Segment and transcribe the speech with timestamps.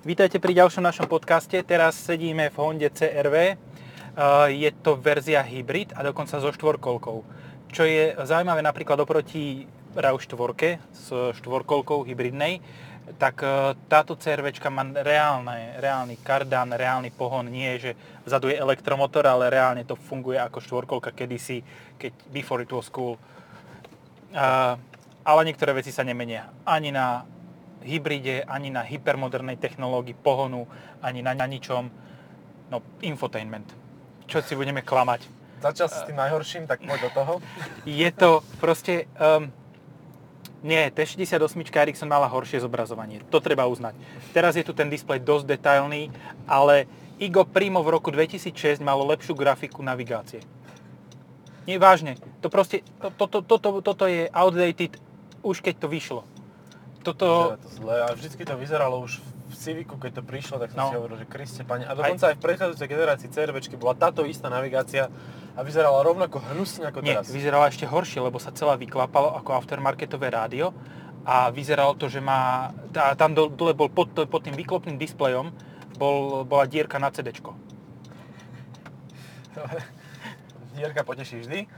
[0.00, 1.60] Vítajte pri ďalšom našom podcaste.
[1.60, 3.52] Teraz sedíme v Honde CRV.
[4.48, 7.20] Je to verzia hybrid a dokonca so štvorkolkou.
[7.68, 12.64] Čo je zaujímavé napríklad oproti RAV4 s štvorkolkou hybridnej,
[13.20, 17.44] tak e, táto CRV má reálne, reálny kardan, reálny pohon.
[17.52, 17.92] Nie, že
[18.24, 21.60] vzadu je elektromotor, ale reálne to funguje ako štvorkolka kedysi,
[22.00, 23.20] keď before it was cool.
[25.20, 26.48] ale niektoré veci sa nemenia.
[26.64, 27.28] Ani na
[27.82, 30.68] hybride, ani na hypermodernej technológii pohonu,
[31.02, 31.90] ani na, na ničom.
[32.70, 33.66] No, infotainment.
[34.30, 35.26] Čo si budeme klamať.
[35.60, 37.34] Začal si s tým najhorším, tak poď do toho.
[37.84, 39.10] Je to proste...
[39.18, 39.52] Um,
[40.60, 43.24] nie, T68 Ericsson mala horšie zobrazovanie.
[43.32, 43.96] To treba uznať.
[44.36, 46.12] Teraz je tu ten displej dosť detailný,
[46.44, 46.84] ale
[47.16, 50.44] Igo Primo v roku 2006 malo lepšiu grafiku navigácie.
[51.64, 52.20] Nie, vážne.
[52.44, 55.00] To proste, to, to, to, toto, toto je outdated
[55.40, 56.22] už keď to vyšlo
[57.02, 57.56] toto...
[57.56, 60.90] to zle a vždycky to vyzeralo už v Civicu, keď to prišlo, tak som no.
[60.94, 61.82] si hovoril, že Kriste pani.
[61.82, 65.10] A dokonca aj, aj v predchádzajúcej generácii CRVčky bola táto istá navigácia
[65.58, 67.34] a vyzerala rovnako hnusne ako Nie, teraz.
[67.34, 70.70] vyzerala ešte horšie, lebo sa celá vyklapalo ako aftermarketové rádio
[71.26, 75.50] a vyzeralo to, že má, tá, tam dole bol pod, pod tým výklopným displejom
[75.98, 77.34] bol, bola dierka na CD.
[80.80, 81.68] dierka poteší vždy.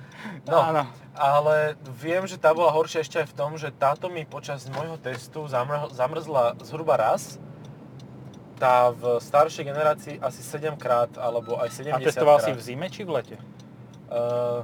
[0.46, 0.86] No, Áno.
[1.18, 4.94] ale viem, že tá bola horšia ešte aj v tom, že táto mi počas môjho
[5.02, 7.42] testu zamr- zamrzla zhruba raz.
[8.62, 12.46] Tá v staršej generácii asi 7 krát, alebo aj 70 A testoval krát.
[12.46, 13.36] si v zime či v lete?
[14.06, 14.62] Uh,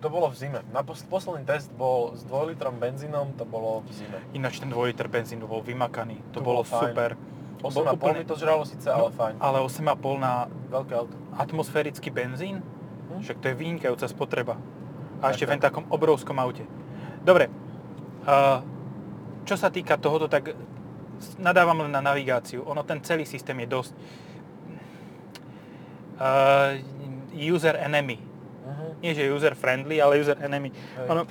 [0.00, 0.64] to bolo v zime.
[0.72, 4.18] Na pos- posledný test bol s 2 litrom benzínom, to bolo v zime.
[4.32, 7.14] Ináč ten 2 liter benzín bol vymakaný, to, to bolo, bolo super.
[7.62, 8.18] 8,5 úplne...
[8.18, 9.34] mi to žralo síce, no, ale fajn.
[9.38, 11.14] Ale 8,5 na veľké auto.
[11.38, 12.58] Atmosférický benzín?
[13.22, 14.58] Však to je vynikajúca spotreba.
[15.22, 16.66] A ešte v takom obrovskom aute.
[17.22, 17.46] Dobre,
[19.46, 20.58] čo sa týka tohoto, tak
[21.38, 22.66] nadávam len na navigáciu.
[22.66, 23.92] Ono, ten celý systém je dosť
[27.34, 28.18] user enemy.
[28.18, 28.94] Uh-huh.
[28.98, 30.74] Nie, že user friendly, ale user enemy.
[31.06, 31.22] Ono,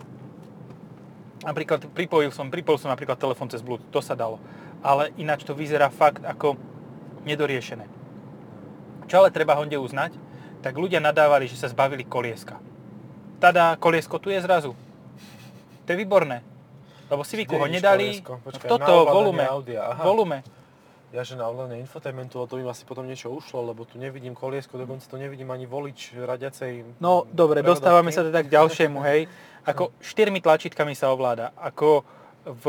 [1.44, 4.40] napríklad pripojil som, pripojil som napríklad telefón cez Bluetooth, to sa dalo.
[4.80, 6.56] Ale ináč to vyzerá fakt ako
[7.28, 7.86] nedoriešené.
[9.12, 10.16] Čo ale treba Honde uznať,
[10.62, 12.62] tak ľudia nadávali, že sa zbavili kolieska.
[13.42, 14.78] Tada, koliesko tu je zrazu.
[15.86, 16.46] To je výborné.
[17.10, 18.22] Lebo Civicu ho nedali.
[18.22, 19.44] Počkaj, toto, volume.
[20.00, 20.38] Volume.
[21.12, 24.32] Ja, že na ovládanie infotainmentu, ale to by asi potom niečo ušlo, lebo tu nevidím
[24.32, 27.04] koliesko, dokonca tu nevidím ani volič radiacej...
[27.04, 29.28] No, dobre, dostávame sa teda k ďalšiemu, hej.
[29.68, 31.52] Ako štyrmi tlačítkami sa ovláda.
[31.60, 32.08] Ako
[32.48, 32.66] v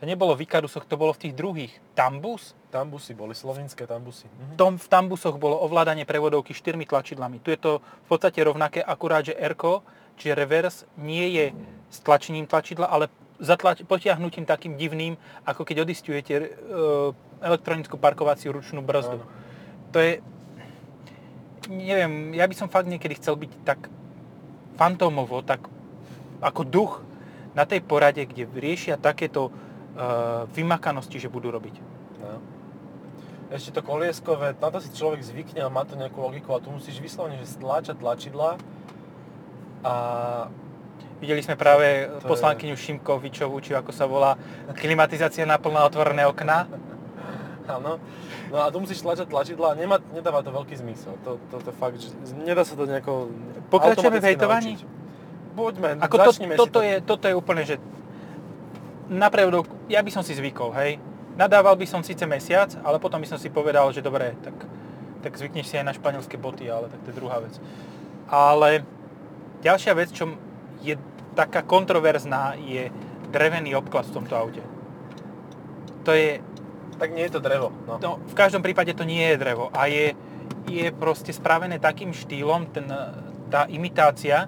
[0.00, 1.72] to nebolo v Ikarusoch, to bolo v tých druhých.
[1.92, 2.56] Tambus?
[2.70, 4.30] Tambusy boli, slovinské tambusy.
[4.30, 4.54] Mhm.
[4.56, 7.42] Tom, v Tambusoch bolo ovládanie prevodovky štyrmi tlačidlami.
[7.42, 9.82] Tu je to v podstate rovnaké, akurát, že Erko,
[10.14, 11.46] čiže reverse, nie je
[11.90, 13.10] s tlačením tlačidla, ale
[13.42, 16.46] zatlač- potiahnutím takým divným, ako keď odistujete e,
[17.42, 19.18] elektronickú parkovaciu ručnú brzdu.
[19.18, 19.26] Áno.
[19.90, 20.22] To je...
[21.66, 23.90] Neviem, ja by som fakt niekedy chcel byť tak
[24.80, 25.66] fantómovo, tak
[26.40, 26.92] ako duch
[27.52, 31.76] na tej porade, kde riešia takéto uh, vymakanosti, že budú robiť.
[32.20, 32.40] No.
[33.50, 36.70] Ešte to kolieskové, na to si človek zvykne a má to nejakú logiku a tu
[36.70, 38.54] musíš vyslovene, že stláčať tlačidla
[39.82, 39.94] a
[41.20, 42.80] Videli sme práve poslankyňu je...
[42.80, 44.40] Šimkovičovú, či ako sa volá,
[44.72, 46.64] klimatizácia na plná otvorené okná.
[47.68, 48.00] Áno.
[48.50, 51.14] No a tu musíš tlačať tlačidla a nemá, nedáva to veľký zmysel.
[51.22, 52.08] To, to, to fakt, že
[52.40, 53.30] nedá sa to nejako
[53.68, 54.72] Pokračujeme v hejtovaní?
[55.54, 56.80] Poďme, ako to, toto, to.
[56.82, 57.76] je, toto je úplne, že
[59.10, 61.02] na prevodovku, ja by som si zvykol, hej.
[61.38, 64.56] Nadával by som síce mesiac, ale potom by som si povedal, že dobre, tak,
[65.22, 67.54] tak zvykneš si aj na španielské boty, ale tak to je druhá vec.
[68.30, 68.84] Ale
[69.64, 70.30] ďalšia vec, čo
[70.82, 70.98] je
[71.38, 72.90] taká kontroverzná, je
[73.30, 74.62] drevený obklad v tomto aute.
[76.04, 76.42] To je...
[77.00, 77.72] Tak nie je to drevo.
[77.88, 77.96] No.
[77.96, 80.12] no v každom prípade to nie je drevo a je,
[80.68, 82.84] je proste spravené takým štýlom, ten,
[83.48, 84.44] tá imitácia,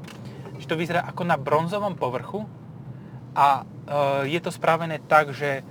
[0.60, 2.44] že to vyzerá ako na bronzovom povrchu
[3.32, 5.66] a Eh, je to spravené tak, že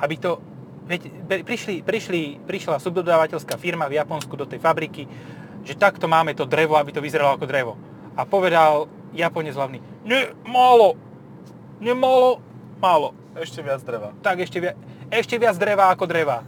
[0.00, 0.38] aby to...
[0.86, 1.10] Veď,
[1.42, 5.02] prišli, prišli, prišla subdodávateľská firma v Japonsku do tej fabriky,
[5.66, 7.74] že takto máme to drevo, aby to vyzeralo ako drevo.
[8.14, 10.94] A povedal Japonec hlavný, nie, málo,
[11.82, 12.38] nie málo,
[12.78, 13.10] málo.
[13.34, 14.14] Ešte viac dreva.
[14.22, 14.78] Tak ešte viac,
[15.10, 16.46] ešte viac dreva ako dreva.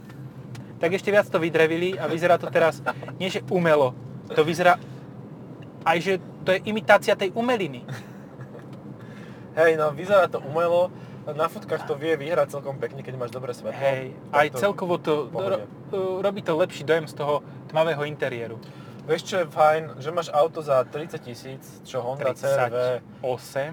[0.79, 2.79] Tak ešte viac to vydrevili a vyzerá to teraz,
[3.19, 3.91] nie že umelo,
[4.31, 4.79] to vyzerá
[5.83, 6.13] aj, že
[6.47, 7.83] to je imitácia tej umeliny.
[9.59, 10.87] Hej, no vyzerá to umelo,
[11.33, 13.77] na fotkách to vie vyhrať celkom pekne, keď máš dobré svetlo.
[13.77, 15.57] Hej, aj to celkovo to ro,
[16.19, 18.57] robí to lepší dojem z toho tmavého interiéru.
[19.09, 22.45] Vieš čo je fajn, že máš auto za 30 tisíc, čo Honda 38.
[22.45, 22.77] CRV.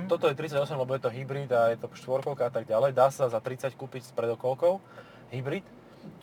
[0.09, 2.97] Toto je 38, lebo je to hybrid a je to štvorkolka a tak ďalej.
[2.97, 4.81] Dá sa za 30 kúpiť s predokolkou
[5.29, 5.65] hybrid.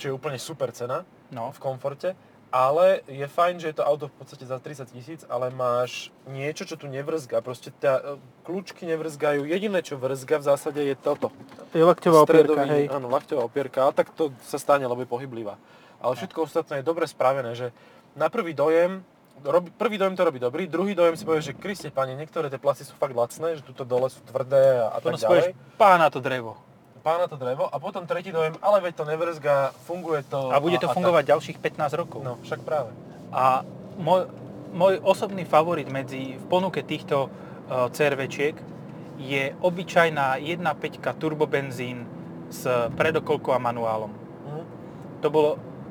[0.02, 1.52] čo je úplne super cena No.
[1.52, 2.16] v komforte,
[2.54, 6.70] ale je fajn, že je to auto v podstate za 30 tisíc, ale máš niečo,
[6.70, 7.42] čo tu nevrzga.
[7.42, 9.50] Proste tá, kľúčky nevrzgajú.
[9.50, 11.34] Jediné, čo vrzga v zásade je toto.
[11.74, 12.94] To je lakťová opierka, hej.
[12.94, 15.58] Áno, lakťová opierka, ale tak to sa stane, lebo je pohyblivá.
[15.98, 17.74] Ale všetko ostatné je dobre spravené, že
[18.14, 19.02] na prvý dojem,
[19.42, 22.62] robí, prvý dojem to robí dobrý, druhý dojem si povie, že Kriste, pani, niektoré tie
[22.62, 25.58] plasty sú fakt lacné, že tuto dole sú tvrdé a, a tak ďalej.
[25.82, 26.62] pána to drevo.
[27.04, 30.56] Pána to drevo a potom tretí dojem, ale veď to nevrzga, funguje to.
[30.56, 32.24] A bude to a fungovať ďalších 15 rokov.
[32.24, 32.96] No, však práve.
[33.36, 33.68] A
[34.00, 34.32] môj,
[34.72, 38.56] môj osobný favorit medzi v ponuke týchto uh, CRVčiek
[39.20, 42.08] je obyčajná 1.5 turbobenzín
[42.48, 42.64] s
[42.96, 44.12] predokolkou a manuálom.
[44.48, 44.64] Mhm.
[45.22, 45.50] To bolo,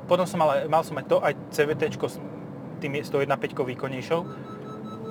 [0.09, 2.17] potom som mal, mal som aj to, aj CVT s
[2.81, 4.21] tým s tou 1.5 výkonnejšou.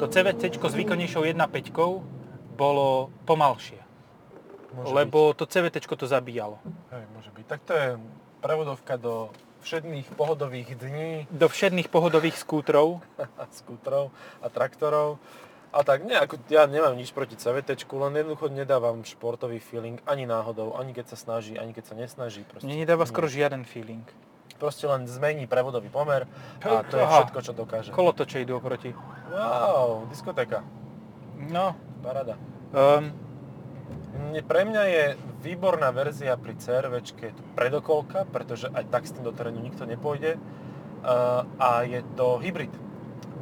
[0.03, 3.81] To CVT s výkonnejšou 1.5 bolo pomalšie,
[4.73, 6.57] Môže lebo to CVT to zabíjalo.
[6.65, 6.93] Byť.
[6.93, 7.45] Hej, môže byť.
[7.47, 7.89] Tak to je
[8.41, 9.29] prevodovka do
[9.63, 14.11] všedných pohodových dní Do všedných pohodových skútrov, a skútrov
[14.43, 15.23] a traktorov.
[15.73, 20.29] A tak nie, ako ja nemám nič proti CVT, len jednoducho nedávam športový feeling ani
[20.29, 22.45] náhodou, ani keď sa snaží, ani keď sa nesnaží.
[22.45, 24.05] Proste, mne nedáva skoro žiaden feeling.
[24.61, 26.29] Proste len zmení prevodový pomer
[26.61, 27.25] a to je Aha.
[27.25, 27.89] všetko, čo dokáže.
[27.89, 28.93] Kolotoče idú oproti.
[29.33, 30.61] Wow, diskotéka.
[31.41, 31.73] No,
[32.05, 32.37] Parada.
[32.77, 33.09] um,
[34.45, 35.05] pre mňa je
[35.41, 39.89] výborná verzia pri CRVčke je to predokolka, pretože aj tak s tým do terénu nikto
[39.89, 40.37] nepôjde.
[41.03, 42.71] Uh, a je to hybrid.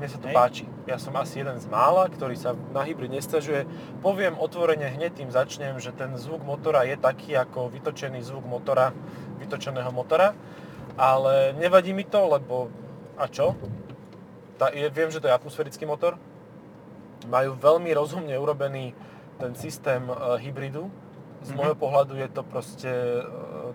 [0.01, 0.35] Mne sa to Hej.
[0.35, 0.65] páči.
[0.89, 3.69] Ja som asi jeden z mála, ktorý sa na hybrid nestažuje.
[4.01, 8.97] Poviem otvorene, hneď tým začnem, že ten zvuk motora je taký ako vytočený zvuk motora,
[9.37, 10.33] vytočeného motora.
[10.97, 12.73] Ale nevadí mi to, lebo...
[13.21, 13.53] A čo?
[14.57, 16.17] Tá, je, viem, že to je atmosférický motor.
[17.29, 18.97] Majú veľmi rozumne urobený
[19.41, 20.93] ten systém e, hybridu.
[21.41, 21.57] Z Mhm.
[21.57, 23.23] môjho pohľadu je to proste e,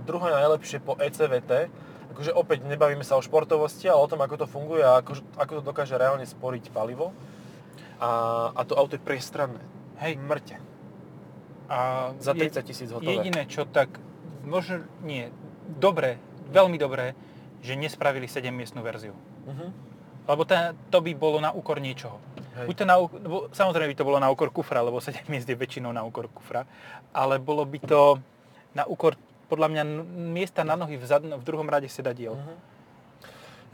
[0.01, 1.67] druhé najlepšie po ECVT.
[2.11, 5.51] Akože opäť nebavíme sa o športovosti, ale o tom, ako to funguje a ako, ako
[5.53, 7.11] to dokáže reálne sporiť palivo.
[7.97, 8.09] A,
[8.51, 9.59] a to auto je priestranné.
[9.97, 10.59] hej, Mŕte.
[11.65, 13.17] a Za je- 30 tisíc hotové.
[13.17, 13.97] Jediné, čo tak,
[14.43, 15.33] možno nie,
[15.65, 17.17] dobre, veľmi dobré,
[17.59, 19.17] že nespravili 7-miestnú verziu.
[19.43, 19.67] Mhm.
[20.25, 22.21] Lebo ten, to by bolo na úkor niečoho.
[22.55, 22.67] Hej.
[22.71, 22.95] Buď to na,
[23.51, 26.63] samozrejme by to bolo na úkor kufra, lebo 7 miest je väčšinou na úkor kufra,
[27.11, 28.15] ale bolo by to
[28.71, 29.19] na úkor
[29.51, 29.83] podľa mňa
[30.33, 32.33] miesta na nohy v, zadn- v druhom rade sedadiel.
[32.33, 32.75] Mhm.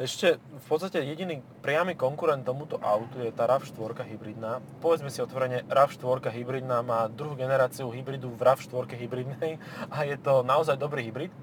[0.01, 4.57] Ešte v podstate jediný priamy konkurent tomuto autu je tá RAV4 hybridná.
[4.81, 9.61] Povedzme si otvorene, RAV4 hybridná má druhú generáciu hybridu v RAV4 hybridnej
[9.93, 11.29] a je to naozaj dobrý hybrid.
[11.29, 11.37] E,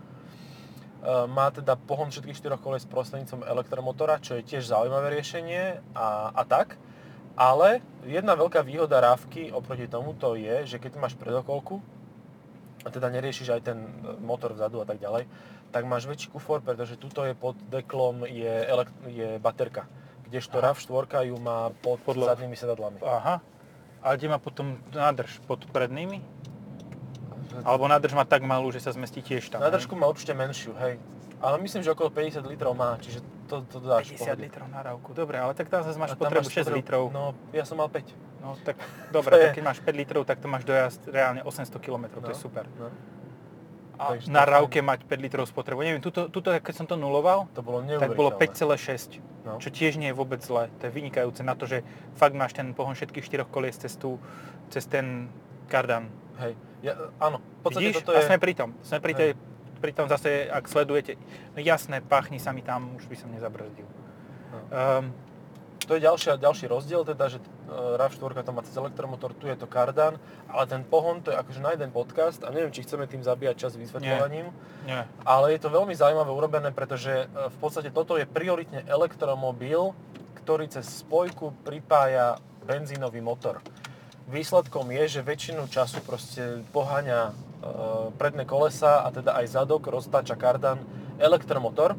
[1.31, 6.43] Má teda pohon všetkých štyroch kolies prostredníctvom elektromotora, čo je tiež zaujímavé riešenie a, a
[6.43, 6.75] tak.
[7.38, 11.79] Ale jedna veľká výhoda rávky oproti tomuto je, že keď máš predokolku,
[12.82, 15.31] a teda neriešiš aj ten e, motor vzadu a tak ďalej,
[15.70, 19.87] tak máš väčší kufor, pretože tuto je pod deklom je, elekt- je baterka,
[20.26, 20.75] kdežto Aha.
[20.75, 22.99] RAV4 ju má pod, pod Pod lo- zadnými sedadlami.
[23.02, 23.38] Aha.
[23.99, 25.38] A kde má potom nádrž?
[25.46, 26.23] Pod prednými?
[27.67, 29.58] Alebo nádrž má tak malú, že sa zmestí tiež tam.
[29.58, 31.02] Nádržku má určite menšiu, hej.
[31.40, 34.43] Ale myslím, že okolo 50 litrov má, čiže to, to dáš v 50 pohode.
[34.43, 35.08] litrov na rávku.
[35.12, 37.02] Dobre, ale tak tam zase máš A potrebu máš 6 spotrebu- litrov.
[37.08, 38.11] No, ja som mal 5.
[38.38, 38.76] No tak
[39.08, 42.20] dobre, To tak keď máš 5 litrov, tak to máš dojazd reálne 800 km, to
[42.20, 42.67] No, je super.
[42.73, 42.90] No.
[43.96, 45.81] A Takže to na rávke mať 5 litrov spotrebu.
[45.81, 48.78] Neviem, tuto, tuto keď som to nuloval, To bolo tak bolo neuveriteľné.
[49.18, 49.57] 5,6, No.
[49.57, 50.68] čo tiež nie je vôbec zlé.
[50.76, 51.80] To je vynikajúce na to, že
[52.14, 54.21] fakt máš ten pohon všetkých štyroch kolies cez, tú,
[54.68, 55.26] cez ten
[55.66, 56.12] kardan.
[56.37, 56.52] Hej.
[56.80, 57.97] Ja, áno, v podstate Vidíš?
[57.99, 58.28] toto A je...
[58.28, 58.71] sme pri tom.
[58.80, 59.18] Sme pri, Hej.
[59.18, 59.57] tej, pri
[59.94, 61.14] tom zase, ak sledujete,
[61.54, 63.87] no jasné, páchni sa mi tam, už by som nezabrzdil.
[64.52, 64.58] No.
[64.73, 65.04] Um,
[65.88, 67.49] To je ďalšia, ďalší rozdiel, teda, že e,
[67.97, 70.20] RAV4 to má cez elektromotor, tu je to kardan,
[70.52, 73.56] ale ten pohon to je akože na jeden podcast a neviem, či chceme tým zabíjať
[73.56, 74.52] čas vysvetľovaním,
[74.85, 75.00] nie.
[75.25, 79.97] ale je to veľmi zaujímavé urobené, pretože e, v podstate toto je prioritne elektromobil,
[80.44, 82.37] ktorý cez spojku pripája
[82.68, 83.64] benzínový motor.
[84.28, 87.32] Výsledkom je, že väčšinu času proste poháňa
[88.18, 90.78] predné kolesa a teda aj zadok roztáča kardan
[91.18, 91.98] elektromotor,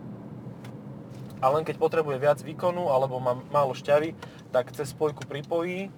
[1.40, 4.12] a len keď potrebuje viac výkonu alebo má málo šťavy,
[4.52, 5.90] tak cez spojku pripojí e,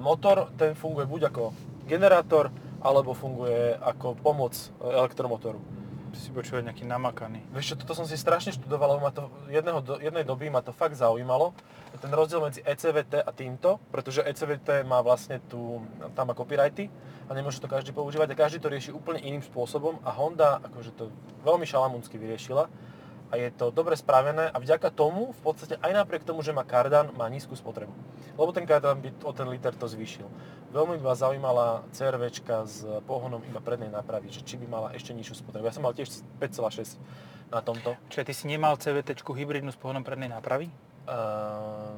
[0.00, 1.52] motor, ten funguje buď ako
[1.84, 2.48] generátor,
[2.80, 5.60] alebo funguje ako pomoc e, elektromotoru.
[6.12, 7.40] Si počúvať nejaký namakaný.
[7.56, 10.70] Vieš čo, toto som si strašne študoval, ma to jedného, do, jednej doby ma to
[10.70, 11.56] fakt zaujímalo.
[11.98, 15.80] Ten rozdiel medzi ECVT a týmto, pretože ECVT má vlastne tu,
[16.12, 16.92] tam má copyrighty
[17.28, 20.92] a nemôže to každý používať a každý to rieši úplne iným spôsobom a Honda akože
[20.96, 21.08] to
[21.48, 22.68] veľmi šalamúnsky vyriešila
[23.32, 26.68] a je to dobre spravené a vďaka tomu v podstate aj napriek tomu, že má
[26.68, 27.88] kardan, má nízku spotrebu.
[28.36, 30.28] Lebo ten kardan by o ten liter to zvýšil.
[30.68, 35.40] Veľmi ma zaujímala CRVčka s pohonom iba prednej nápravy, že či by mala ešte nižšiu
[35.40, 35.64] spotrebu.
[35.64, 36.12] Ja som mal tiež
[36.44, 37.00] 5,6
[37.48, 37.96] na tomto.
[38.12, 40.68] Čiže ty si nemal CVT hybridnú s pohonom prednej nápravy?
[41.08, 41.96] Uh,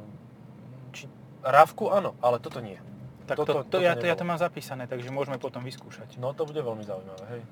[0.94, 1.10] či,
[1.42, 2.78] rávku áno, ale toto nie.
[3.26, 6.14] Tak toto, to, to, toto ja, to, ja to mám zapísané, takže môžeme potom vyskúšať.
[6.22, 7.42] No to bude veľmi zaujímavé, hej.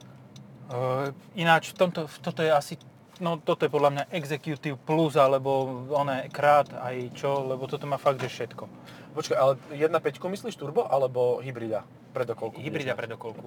[0.73, 2.75] Uh, ináč, tomto, toto je asi,
[3.23, 7.97] no toto je podľa mňa Executive Plus, alebo oné krát aj čo, lebo toto má
[7.97, 8.67] fakt, že všetko.
[9.14, 12.59] Počkaj, ale 1.5 myslíš turbo, alebo hybrida predokolku?
[12.59, 13.47] Hybrida predokolku.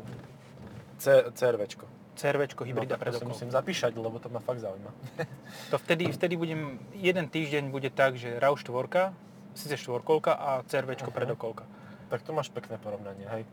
[0.96, 1.86] C, CRVčko.
[2.16, 3.36] CRVčko, hybrida no, predokolku.
[3.36, 4.92] musím zapíšať, lebo to ma fakt zaujíma.
[5.72, 9.12] to vtedy, vtedy budem, jeden týždeň bude tak, že RAV 4,
[9.52, 11.20] síce štvorkolka a CRVčko uh-huh.
[11.20, 11.68] predokolka.
[12.08, 13.44] Tak to máš pekné porovnanie, hej.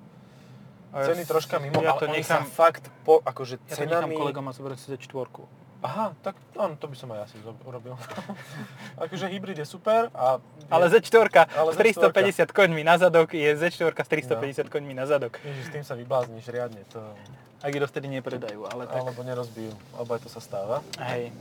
[0.92, 3.88] Ceny troška mimo, ja to ale nechám, sa fakt po, akože ja cenami...
[3.88, 5.61] Ja to nechám kolegom a zoberiem si Z4.
[5.82, 7.98] Aha, tak áno, to by som aj asi urobil.
[9.04, 10.38] akože hybrid je super a...
[10.38, 12.54] Je, ale Z4 ale s 350 Z4.
[12.54, 14.70] koňmi na zadok je Z4 s 350 no.
[14.70, 15.42] koňmi na zadok.
[15.42, 17.02] Ježiš, s tým sa vyblázniš riadne, to...
[17.62, 19.02] Ak ich dovtedy nepredajú, ale tak...
[19.02, 20.86] Alebo nerozbijú, alebo aj to sa stáva.
[21.02, 21.34] Hej,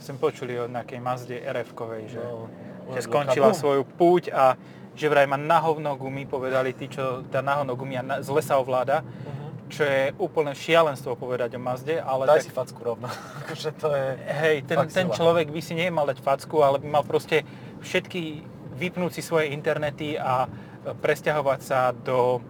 [0.00, 2.48] som počuli od nejakej Mazde RF-kovej, že, no,
[2.96, 3.60] že skončila kabum.
[3.60, 4.56] svoju púť a
[4.92, 9.00] že vraj má nahovno gumy, povedali tí, čo tá nahovno gumy a z lesa ovláda,
[9.00, 9.41] uh-huh.
[9.72, 12.28] Čo je úplne šialenstvo povedať o Mazde, ale...
[12.28, 13.08] Daj tak, si facku rovno,
[13.42, 14.08] akože to je...
[14.28, 17.48] Hej, ten, ten človek by si nemal dať facku, ale by mal proste
[17.80, 18.44] všetky
[18.76, 20.44] vypnúť si svoje internety a
[20.84, 22.44] presťahovať sa do...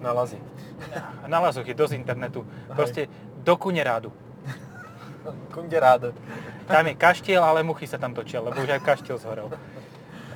[0.00, 0.40] Na lazy.
[1.28, 2.40] Na lazoch je dosť internetu.
[2.72, 3.04] Proste
[3.44, 4.08] do Kunerádu.
[5.54, 6.16] Kunderádu.
[6.64, 9.52] Tam je kaštiel, ale muchy sa tam točia, lebo už aj kaštiel zhorel.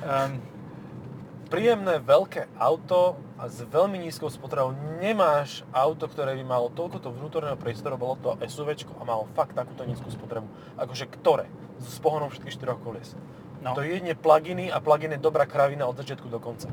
[0.05, 0.37] Um,
[1.53, 4.71] príjemné veľké auto a s veľmi nízkou spotrebou.
[5.03, 9.83] Nemáš auto, ktoré by malo toľkoto vnútorného priestoru, bolo to SUV a malo fakt takúto
[9.83, 10.47] nízku spotrebu.
[10.79, 11.51] Akože ktoré?
[11.83, 13.13] S pohonom všetkých štyroch kolies.
[13.59, 13.75] No.
[13.75, 16.71] To je jedne pluginy a plugin je dobrá kravina od začiatku do konca.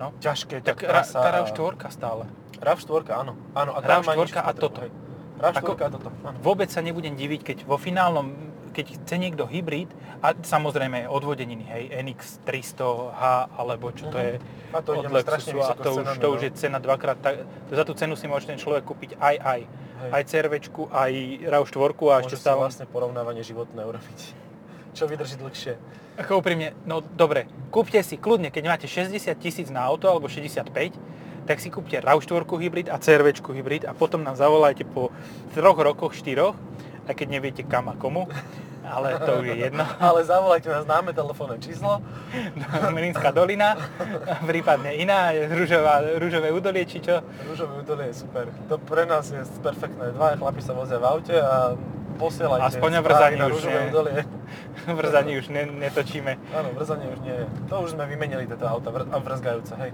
[0.00, 0.16] No.
[0.18, 1.20] Ťažké, tak trasa.
[1.20, 2.24] Tá RAV4 stále.
[2.58, 3.36] RAV4, áno.
[3.52, 4.80] áno a RAV4 a toto.
[4.80, 6.08] RAV4 a toto.
[6.22, 6.38] Áno.
[6.40, 9.86] Vôbec sa nebudem diviť, keď vo finálnom keď chce niekto hybrid,
[10.18, 14.42] a samozrejme odvodeniny, hej, NX 300H, alebo čo to je
[14.74, 16.58] a to od Lexusu, a to, už, to už je no.
[16.58, 19.60] cena dvakrát, tak, za tú cenu si môže ten človek kúpiť aj aj.
[19.94, 20.10] Hej.
[20.10, 20.52] Aj crv
[20.90, 21.12] aj
[21.46, 22.58] RAV4 a ešte stále...
[22.58, 24.18] vlastne porovnávanie životné urobiť.
[24.98, 25.78] Čo vydrží dlhšie.
[26.18, 30.66] Ako úprimne, no dobre, kúpte si kľudne, keď máte 60 tisíc na auto, alebo 65,
[31.44, 35.12] tak si kúpte RAV4 hybrid a CRV hybrid a potom nám zavolajte po
[35.52, 36.56] troch rokoch, štyroch
[37.04, 38.24] aj keď neviete kam a komu,
[38.84, 39.84] ale to už je jedno.
[40.08, 42.00] ale zavolajte nás, známe telefónne číslo.
[42.96, 43.76] Mlinská dolina,
[44.44, 47.20] prípadne iná, rúžová, rúžové údolie, či čo?
[47.48, 48.48] Rúžové údolie je super.
[48.68, 50.16] To pre nás je perfektné.
[50.16, 51.76] Dva chlapi sa vozia v aute a
[52.16, 54.18] posielajte Aspoň vrzanie už ne, údolie.
[55.00, 56.32] vrzanie už ne, netočíme.
[56.56, 57.36] Áno, vrzanie už nie.
[57.68, 59.92] To už sme vymenili tieto auta a vrzgajúce, hej.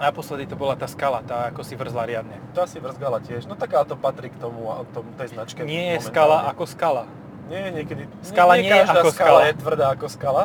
[0.00, 2.36] Naposledy to bola tá skala, tá ako si vrzla riadne.
[2.56, 5.62] Tá si vrzgala tiež, no tak to patrí k tomu, tomu tej značke.
[5.62, 7.04] Nie je skala ako skala.
[7.52, 9.40] Nie, niekedy, skala nie, nie, nie je ako skala.
[9.44, 10.42] je tvrdá ako skala.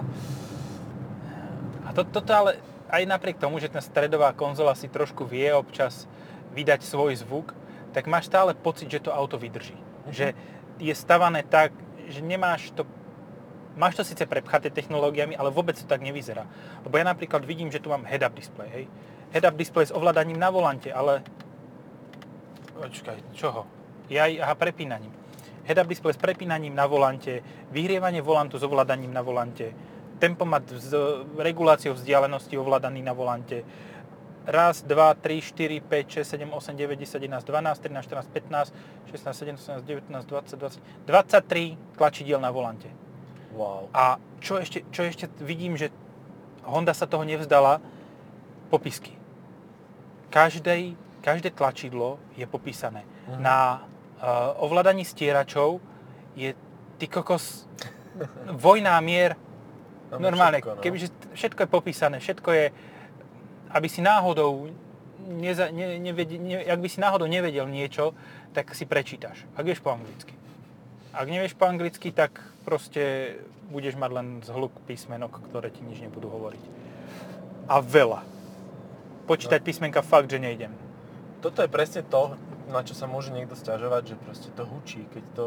[1.88, 2.60] A to, toto ale
[2.92, 6.10] aj napriek tomu, že tá stredová konzola si trošku vie občas
[6.52, 7.56] vydať svoj zvuk,
[7.96, 9.78] tak máš stále pocit, že to auto vydrží.
[9.78, 10.14] Mm-hmm.
[10.14, 10.26] Že
[10.84, 11.72] je stavané tak,
[12.12, 12.84] že nemáš to
[13.78, 16.50] Máš to síce prepchaté technológiami, ale vôbec to tak nevyzerá.
[16.82, 18.86] Lebo ja napríklad vidím, že tu mám head-up display, hej
[19.32, 21.24] head-up display s ovládaním na volante, ale...
[22.78, 23.66] Počkaj, čoho?
[24.08, 25.12] Ja, aha, prepínaním.
[25.68, 29.76] Head-up display s prepínaním na volante, vyhrievanie volantu s ovládaním na volante,
[30.18, 30.96] tempomat s
[31.36, 33.68] reguláciou vzdialenosti ovládaný na volante,
[34.48, 38.74] raz, dva, tri, štyri, 5, 6, 7, 8, 9, 10, 11, 12, 13, 14, 15,
[39.12, 42.88] 16, 17, 18, 19, 20, 20, 23 tlačidiel na volante.
[43.52, 43.92] Wow.
[43.92, 45.92] A čo ešte, čo ešte vidím, že
[46.64, 47.84] Honda sa toho nevzdala,
[48.72, 49.17] popisky.
[50.30, 53.04] Každej, každé tlačidlo je popísané.
[53.04, 53.40] Uh-huh.
[53.40, 53.88] Na
[54.20, 55.80] uh, ovládaní stieračov
[56.36, 56.54] je
[56.98, 57.68] ty kokos
[58.66, 59.36] vojná mier
[60.12, 60.60] no, normálne.
[60.60, 60.82] Všetko, no.
[60.82, 62.66] Kebyže všetko je popísané, všetko je,
[63.72, 64.72] aby si náhodou
[65.28, 68.16] neza, ne, nevedi, ne, ak by si náhodou nevedel niečo,
[68.56, 70.34] tak si prečítaš, ak vieš po anglicky.
[71.12, 73.36] Ak nevieš po anglicky, tak proste
[73.68, 76.64] budeš mať len zhluk písmenok, ktoré ti nič nebudú hovoriť.
[77.68, 78.37] A veľa
[79.28, 80.72] počítať písmenka fakt, že nejdem.
[81.44, 85.24] Toto je presne to, na čo sa môže niekto stiažovať, že proste to hučí, keď
[85.36, 85.46] to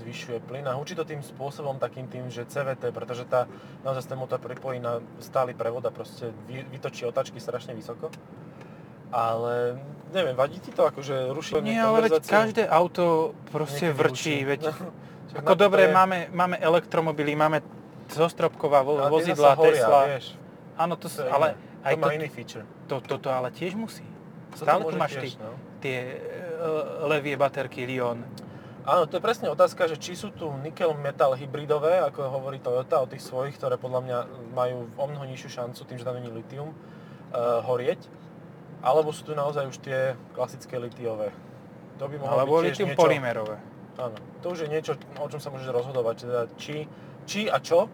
[0.00, 0.68] zvyšuje plyn.
[0.68, 3.48] A hučí to tým spôsobom takým tým, že CVT, pretože tá,
[3.84, 8.12] naozaj ten motor pripojí na stály prevod a proste vy, vytočí otačky strašne vysoko.
[9.08, 9.80] Ale
[10.12, 14.92] neviem, vadí ti to akože ruší Nie, ale veď každé auto proste vrčí, veď no,
[15.40, 15.96] ako dobre, je...
[15.96, 17.64] máme, máme elektromobily, máme
[18.12, 20.00] zostropková vo, vozidla, horia, Tesla.
[20.12, 20.26] Vieš.
[20.76, 22.66] Áno, to, to ale aj to má iný feature.
[22.90, 24.04] To, toto ale tiež musí.
[24.56, 25.54] Stále tu máš tie, no?
[25.78, 28.24] tie uh, levie baterky Lyon.
[28.88, 33.04] Áno, to je presne otázka, že či sú tu nickel metal hybridové, ako hovorí Toyota
[33.04, 34.18] o tých svojich, ktoré podľa mňa
[34.56, 38.08] majú o mnoho nižšiu šancu tým, že tam není litium, uh, horieť,
[38.80, 41.36] alebo sú tu naozaj už tie klasické litiové.
[42.00, 43.02] To by mohlo alebo byť litium niečo...
[43.04, 43.56] polymerové.
[43.98, 46.86] Áno, to už je niečo, o čom sa môžeš rozhodovať, teda či,
[47.26, 47.90] či a čo.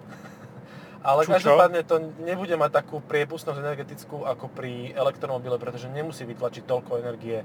[1.05, 6.65] Ale Ču, každopádne to nebude mať takú priepustnosť energetickú ako pri elektromobile, pretože nemusí vytlačiť
[6.65, 7.45] toľko energie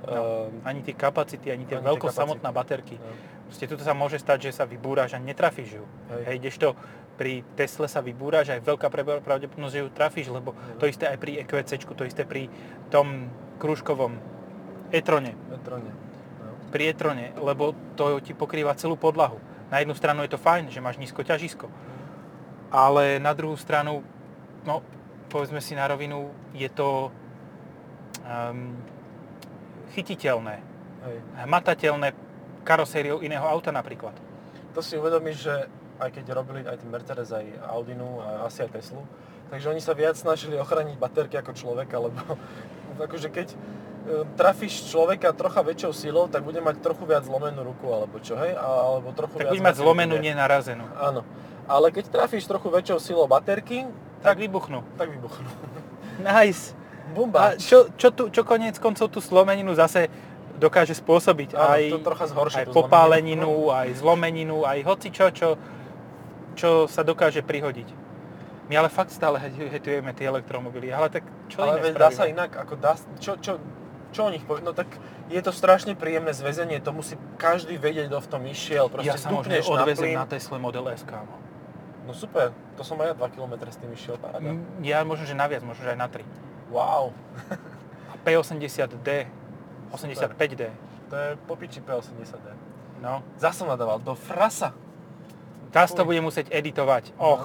[0.00, 2.96] No, ehm, ani tie kapacity, ani tie veľko samotná baterky.
[2.96, 3.12] No.
[3.52, 5.84] Proste tuto sa môže stať, že sa vybúraš a netrafíš ju.
[6.08, 6.22] Hej.
[6.24, 6.68] Hej, kdežto
[7.20, 8.88] pri Tesle sa vybúraš a je veľká
[9.20, 10.80] pravdepodobnosť, že ju trafíš, lebo no.
[10.80, 12.48] to isté aj pri EQC, to isté pri
[12.88, 13.28] tom
[13.60, 14.16] krúžkovom
[14.88, 15.36] e-trone.
[15.52, 15.92] E-trone.
[16.40, 16.48] No.
[16.72, 19.36] Pri e-trone, lebo to ti pokrýva celú podlahu.
[19.68, 21.68] Na jednu stranu je to fajn, že máš nízko ťažisko,
[22.70, 24.06] ale na druhú stranu,
[24.62, 24.82] no
[25.30, 27.10] povedzme si na rovinu, je to
[28.22, 28.74] um,
[29.94, 30.62] chytiteľné,
[31.06, 31.16] Hej.
[31.46, 32.08] hmatateľné
[32.62, 34.14] karosériou iného auta napríklad.
[34.74, 35.54] To si uvedomíš, že
[35.98, 39.02] aj keď robili aj ten Mercedes, aj Audinu a asi aj Teslu,
[39.50, 42.18] takže oni sa viac snažili ochrániť baterky ako človeka, lebo
[43.06, 43.56] akože keď e,
[44.38, 48.54] trafíš človeka trocha väčšou silou, tak bude mať trochu viac zlomenú ruku, alebo čo, hej?
[48.56, 50.86] Alebo trochu tak viac bude mať zlomenú, nie narazenú.
[50.96, 51.26] Áno.
[51.70, 53.86] Ale keď trafíš trochu väčšou silou baterky,
[54.20, 54.82] tak, tak vybuchnú.
[54.98, 55.50] Tak vybuchnú.
[56.20, 56.76] Nice.
[57.16, 57.38] Bumba.
[57.40, 60.12] A čo, čo, tu, čo konec koncov tú slomeninu zase
[60.60, 65.56] dokáže spôsobiť Áno, aj, to trocha zhorší aj popáleninu, aj zlomeninu, aj hoci čo, čo,
[66.52, 67.88] čo sa dokáže prihodiť.
[68.68, 72.54] My ale fakt stále hetujeme tie elektromobily, ale tak čo ale iné dá sa inak,
[72.54, 73.58] ako dá, čo, čo,
[74.14, 74.62] čo o nich povie?
[74.62, 74.86] No tak
[75.26, 78.86] je to strašne príjemné zväzenie, to musí každý vedieť, kto v tom išiel.
[78.86, 81.49] Proste ja sa možno odvezem na, na Tesla Model S, kámo.
[82.10, 84.50] No super, to som aj ja 2 km s tým išiel, paráda.
[84.82, 86.26] Ja možno, že naviac, možno, že aj na 3.
[86.74, 87.14] Wow.
[88.10, 89.30] A P80D,
[89.94, 90.74] 85D.
[91.06, 92.50] To je popiči P80D.
[92.98, 93.22] No.
[93.38, 94.74] Zase som nadával, do frasa.
[95.70, 97.14] Zas to bude musieť editovať.
[97.14, 97.38] No.
[97.38, 97.42] Och.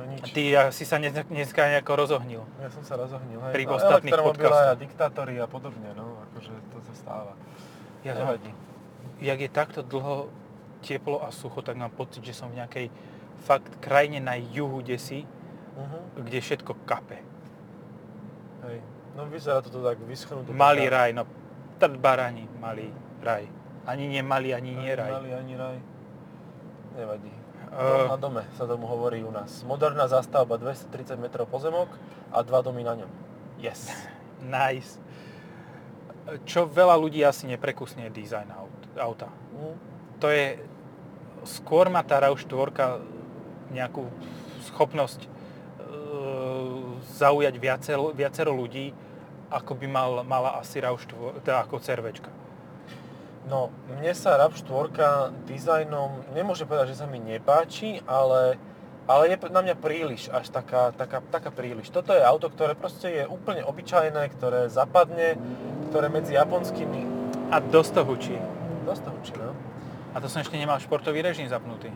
[0.00, 0.32] No nič.
[0.32, 2.48] Ty si sa dneska nejako rozohnil.
[2.64, 3.52] Ja som sa rozohnil, hej.
[3.52, 4.72] Pri no, ostatných podcastoch.
[4.72, 6.16] a diktátory a podobne, no.
[6.32, 7.32] Akože to sa stáva.
[8.08, 8.56] Ja Nevadí.
[9.20, 10.32] Jak je takto dlho
[10.80, 12.88] teplo a sucho, tak mám pocit, že som v nejakej
[13.42, 16.22] fakt krajine na juhu desi, uh-huh.
[16.24, 17.18] kde všetko kape.
[18.66, 18.78] Hej.
[19.18, 20.54] No vyzerá to tak vyschnuté.
[20.54, 20.94] Malý taká...
[20.94, 21.22] raj, no
[21.78, 22.90] trd barani, malý
[23.22, 23.46] raj.
[23.88, 25.10] Ani nie malý, ani nie raj.
[25.10, 25.78] Malý, ani raj.
[26.98, 27.32] Nevadí.
[27.68, 29.60] Uh, na dome sa tomu hovorí u nás.
[29.64, 31.92] Moderná zastavba, 230 metrov pozemok
[32.32, 33.10] a dva domy na ňom.
[33.60, 33.92] Yes.
[34.44, 34.96] nice.
[36.44, 39.28] Čo veľa ľudí asi neprekusne je dizajn aut, auta.
[39.56, 39.76] Mm.
[40.20, 40.46] To je...
[41.48, 42.68] Skôr má tá RAV4
[43.74, 44.08] nejakú
[44.68, 45.28] schopnosť
[47.18, 48.94] zaujať viacero, viacero ľudí,
[49.48, 52.30] ako by mal, mala asi RAV4, teda ako CRVčka.
[53.48, 58.60] No, mne sa RAV4 dizajnom, nemôžem povedať, že sa mi nepáči, ale,
[59.08, 61.88] ale je na mňa príliš, až taká, taká, taká príliš.
[61.88, 65.40] Toto je auto, ktoré proste je úplne obyčajné, ktoré zapadne,
[65.88, 67.08] ktoré medzi japonskými...
[67.48, 68.36] A dosť to hučí.
[68.84, 69.56] Dosť to hučí, no.
[70.12, 71.88] A to som ešte nemal športový režim zapnutý.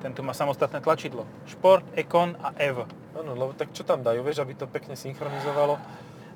[0.00, 1.28] Tento má samostatné tlačidlo.
[1.44, 2.88] Šport, Econ a EV.
[3.20, 5.76] Áno, lebo tak čo tam dajú, vieš, aby to pekne synchronizovalo?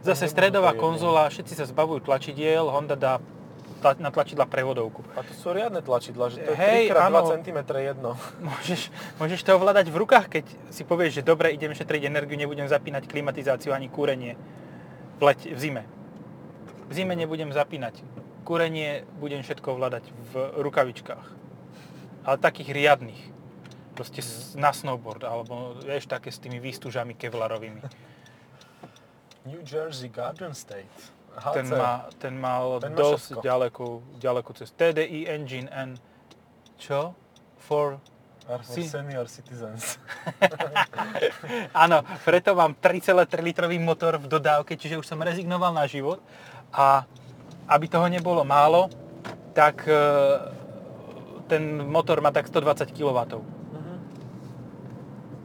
[0.05, 3.25] Zase stredová konzola, všetci sa zbavujú tlačidiel, Honda dá
[3.85, 5.05] tla, na tlačidla prevodovku.
[5.13, 8.11] A to sú riadne tlačidla, že to je Hej, 3x2 cm jedno.
[8.49, 12.65] Môžeš, môžeš to ovládať v rukách, keď si povieš, že dobre, idem šetriť energiu, nebudem
[12.65, 14.41] zapínať klimatizáciu ani kúrenie
[15.21, 15.83] v, lete, v zime.
[16.89, 18.01] V zime nebudem zapínať.
[18.45, 21.27] Kúrenie budem všetko ovládať v rukavičkách.
[22.25, 23.23] Ale takých riadných.
[23.95, 24.21] Proste
[24.59, 27.81] na snowboard, alebo vieš, také s tými výstužami kevlarovými.
[29.47, 30.91] New Jersey Garden State.
[31.35, 31.55] HC.
[31.55, 34.75] Ten, má, ten mal ten dosť ďalekú, ďalekú cestu.
[34.79, 35.99] TDI Engine N...
[36.79, 37.15] Čo?
[37.59, 37.99] For...
[38.47, 38.87] for si...
[38.87, 39.99] senior citizens.
[41.85, 46.23] Áno, preto mám 3,3 litrový motor v dodávke, čiže už som rezignoval na život.
[46.71, 47.03] A
[47.67, 48.87] aby toho nebolo málo,
[49.57, 49.97] tak e,
[51.51, 53.19] ten motor má tak 120 kW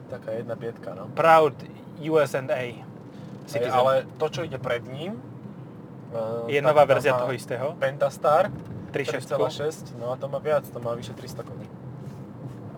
[0.09, 1.07] taká jedna pietka, no.
[1.13, 1.53] Proud
[2.01, 2.41] USA.
[3.45, 3.73] Citizen.
[3.73, 5.21] Ale to, čo ide pred ním...
[6.09, 7.77] Eh, je nová verzia toho istého.
[7.77, 8.49] Pentastar
[8.89, 9.93] 3.6.
[10.01, 11.69] no a to má viac, to má vyše 300 koní.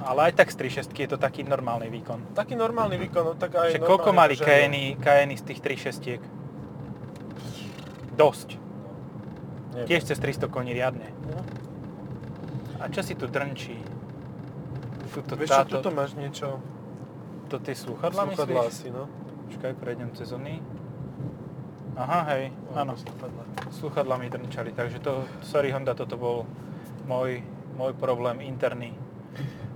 [0.02, 2.36] Ale aj tak z 3.6 je to taký normálny výkon.
[2.36, 6.20] Taký normálny výkon, no tak aj Však koľko mali Cayeny, Cayeny z tých 3.6?
[8.18, 8.60] Dosť.
[9.72, 11.08] No, Tiež cez 300 koní riadne.
[11.32, 11.40] No.
[12.82, 13.78] A čo si tu drnčí?
[15.14, 15.80] Tuto, Vieš táto...
[15.80, 16.60] čo, tuto máš niečo
[17.52, 19.12] to tie slúchadlá Slúchadlá asi, no.
[19.52, 20.64] Počkaj, prejdem cez oný.
[22.00, 22.96] Aha, hej, áno.
[23.76, 26.48] Sluchadla mi drnčali, takže to, sorry Honda, toto bol
[27.04, 27.44] môj,
[27.76, 28.96] môj problém interný.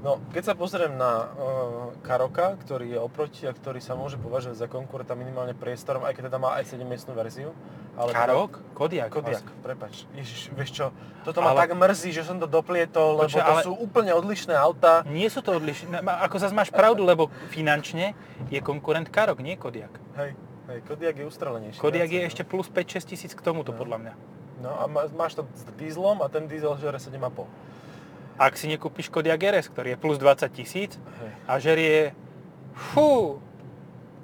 [0.06, 4.62] No, keď sa pozriem na uh, Karoka, ktorý je oproti a ktorý sa môže považovať
[4.62, 7.58] za konkurenta minimálne priestorom, aj keď teda má aj 7-miestnú verziu.
[7.98, 8.54] Ale Karok?
[8.54, 9.10] Teda, Kodiak?
[9.10, 9.66] Kodiak, vlastne.
[9.66, 10.06] prepač.
[10.14, 10.86] Ježiš, vieš čo,
[11.26, 11.58] toto ale...
[11.58, 13.62] ma tak mrzí, že som to doplietol, lebo Počuť, to ale...
[13.66, 15.02] sú úplne odlišné autá.
[15.10, 18.14] Nie sú to odlišné, ako zase máš pravdu, lebo finančne
[18.54, 19.90] je konkurent Karok, nie Kodiak.
[20.22, 20.38] Hej,
[20.70, 21.82] hej Kodiak je ustrelenejší.
[21.82, 22.30] Kodiak je no.
[22.30, 23.82] ešte plus 5-6 tisíc k tomuto, no.
[23.82, 24.14] podľa mňa.
[24.62, 24.86] No a
[25.18, 27.74] máš to s dízlom a ten dízel žere 7,5
[28.36, 31.00] ak si nekúpiš Kodiaq RS, ktorý je plus 20 tisíc
[31.48, 32.12] a žerie
[32.76, 33.40] fú,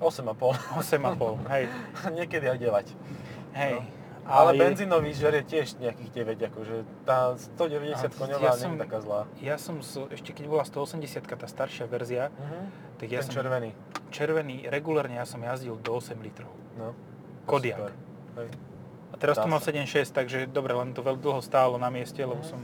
[0.01, 0.81] 8,5.
[0.81, 1.63] 8,5, hej.
[2.11, 3.55] Niekedy aj 9.
[3.55, 3.75] Hej.
[3.77, 4.01] No.
[4.21, 6.75] Ale, ale benzínový žerie tiež nejakých 9, akože
[7.09, 9.21] tá 190 koňová ja nie je taká zlá.
[9.41, 9.81] Ja som,
[10.13, 12.69] ešte keď bola 180 tá staršia verzia, uh-huh.
[13.01, 13.33] tak ja Ten som...
[13.41, 13.73] červený.
[14.13, 16.53] Červený, regulárne ja som jazdil do 8 litrov.
[16.77, 16.93] No.
[17.49, 17.89] Kodiak.
[19.11, 22.21] A teraz Dá tu mám 7,6, takže dobre, len to veľmi dlho stálo na mieste,
[22.21, 22.55] lebo uh-huh.
[22.55, 22.61] som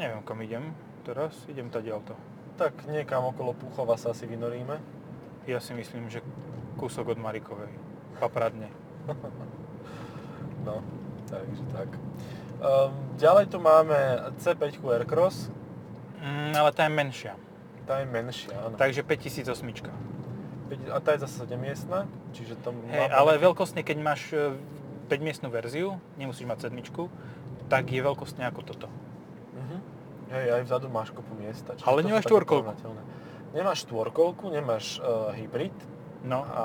[0.00, 0.72] Neviem, kam idem
[1.04, 1.36] teraz.
[1.44, 2.16] Idem to.
[2.56, 4.80] Tak niekam okolo Puchova sa asi vynoríme.
[5.44, 6.24] Ja si myslím, že
[6.80, 7.68] kúsok od Marikovej.
[8.16, 8.72] Papradne.
[10.66, 10.80] no,
[11.28, 11.92] takže tak.
[12.64, 13.96] Um, ďalej tu máme
[14.40, 15.52] C5 Aircross.
[16.16, 17.32] Mm, ale tá je menšia.
[17.84, 18.80] Tá je menšia, áno.
[18.80, 20.96] Takže 5008.
[20.96, 25.20] A tá je zase 7 miestna, čiže to hey, ale veľkostne, keď máš 5 e,
[25.20, 27.10] miestnú verziu, nemusíš mať sedmičku,
[27.68, 28.88] tak je veľkostne ako toto.
[30.30, 31.74] Hej, aj vzadu máš kopu miesta.
[31.82, 32.70] Ale nemáš štvorkolku.
[33.50, 35.74] Nemáš štvorkolku, nemáš uh, hybrid.
[36.22, 36.46] No.
[36.46, 36.64] A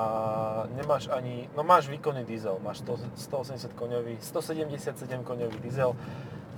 [0.76, 5.96] nemáš ani, no máš výkonný diesel, máš 180 koňový, 177 koňový diesel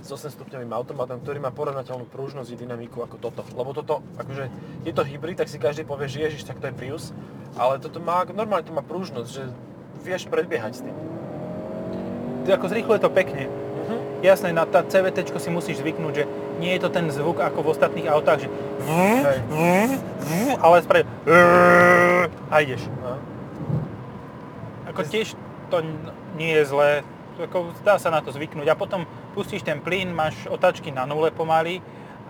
[0.02, 3.42] s 8 stupňovým automatom, ktorý má porovnateľnú pružnosť i dynamiku ako toto.
[3.54, 4.50] Lebo toto, akože
[4.86, 7.10] je to hybrid, tak si každý povie, že ježiš, tak to je Prius,
[7.58, 9.42] ale toto má, normálne to má pružnosť, že
[10.02, 10.96] vieš predbiehať s tým.
[12.46, 13.67] Ty ako zrýchluje to pekne.
[14.18, 16.24] Jasné, na tá CVT si musíš zvyknúť, že
[16.58, 18.48] nie je to ten zvuk ako v ostatných autách, že
[20.58, 21.02] ale spraví
[22.50, 22.82] a ideš.
[22.98, 23.14] No.
[24.90, 25.38] Ako tiež
[25.70, 25.86] to
[26.34, 26.90] nie je zlé,
[27.38, 29.06] ako dá sa na to zvyknúť a potom
[29.38, 31.78] pustíš ten plyn, máš otačky na nule pomaly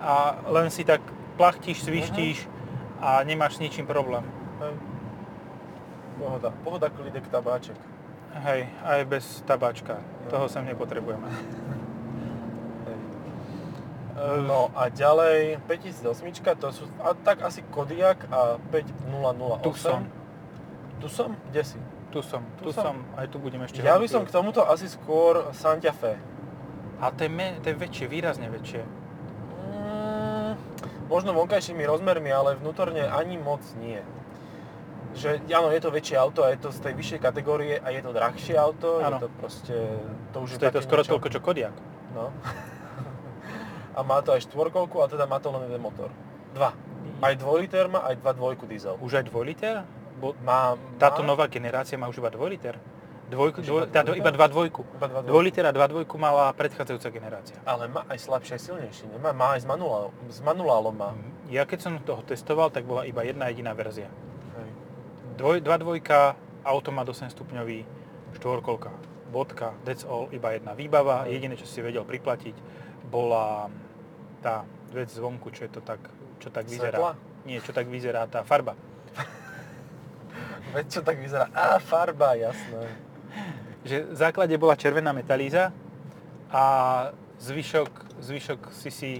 [0.05, 1.01] a len si tak
[1.40, 3.01] plachtíš, svištíš uh-huh.
[3.01, 4.27] a nemáš s ničím problém.
[6.18, 7.79] Pohoda, pohoda klidek tabáček.
[8.44, 10.03] Hej, aj bez tabáčka.
[10.29, 11.31] Toho sem nepotrebujeme.
[14.18, 19.62] No a ďalej 5008, to sú a, tak asi Kodiak a 5008.
[19.62, 20.00] Tu som.
[20.98, 21.31] Tu som?
[21.50, 21.78] Kde si?
[22.09, 22.83] Tu som, tu, tu som.
[22.83, 22.96] som.
[23.14, 26.18] Aj tu budem ešte Ja by som k tomuto asi skôr Santa Fe.
[26.98, 28.83] A to je, me, to je väčšie, výrazne väčšie.
[29.70, 30.52] Mm,
[31.07, 34.02] možno vonkajšími rozmermi, ale vnútorne ani moc nie.
[35.14, 38.02] Že áno, je to väčšie auto a je to z tej vyššej kategórie a je
[38.02, 39.22] to drahšie auto, ano.
[39.22, 39.76] je to proste...
[40.35, 41.12] To už to je, je to skoro niečo...
[41.14, 41.76] toľko, čo Kodiak.
[42.18, 42.35] No.
[43.98, 46.14] a má to aj štvorkolku a teda má to len jeden motor.
[46.54, 46.70] Dva.
[47.18, 48.94] Aj 2 liter má, aj 2 dvojku diesel.
[49.02, 49.82] Už aj 2 liter?
[50.22, 51.34] Bo má, táto má...
[51.34, 52.78] nová generácia má už iba 2 liter?
[53.28, 54.80] Dvojku, dvoj, táto iba 2 dvojku.
[54.96, 57.58] Iba 2 liter a 2 dvojku mala predchádzajúca generácia.
[57.66, 59.04] Ale má aj slabšie, aj silnejšie.
[59.12, 61.11] Nemá, má aj s, manuálom, s manuálom má.
[61.12, 61.52] Mhm.
[61.52, 64.08] Ja keď som toho testoval, tak bola iba jedna jediná verzia.
[64.56, 64.70] Hej.
[65.37, 67.84] Dvoj, 2 dvojka, automat 8 stupňový,
[68.38, 68.94] štvorkolka,
[69.28, 71.26] bodka, that's all, iba jedna výbava.
[71.26, 71.37] Hej.
[71.37, 72.56] Jediné, čo si vedel priplatiť,
[73.12, 73.68] bola
[74.40, 76.01] tá vec zvonku, čo je to tak,
[76.40, 76.96] čo tak vyzerá.
[76.96, 77.12] Svetla?
[77.44, 78.74] Nie, čo tak vyzerá tá farba.
[80.74, 81.48] Veď čo tak vyzerá?
[81.53, 82.92] Á, farba, jasné.
[83.85, 85.72] Že v základe bola červená metalíza
[86.53, 86.64] a
[87.40, 89.11] zvyšok, zvyšok si si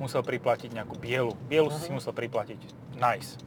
[0.00, 1.34] musel priplatiť nejakú bielu.
[1.46, 1.82] Bielu uh-huh.
[1.82, 1.96] si mhm.
[2.00, 2.60] musel priplatiť.
[2.96, 3.38] Nice.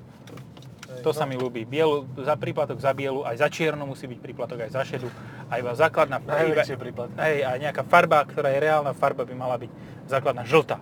[0.85, 1.17] Ej, to no.
[1.17, 1.65] sa mi ľúbi.
[1.65, 5.09] Bielu, za príplatok za bielu, aj za čiernu musí byť príplatok, aj za šedu.
[5.45, 6.75] Aj iba základná Najväčšie.
[7.21, 9.71] Hej, a nejaká farba, ktorá je reálna farba, by mala byť
[10.09, 10.81] základná žltá.